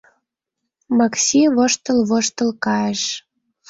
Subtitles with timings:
[0.97, 3.01] Макси воштыл-воштыл кайыш.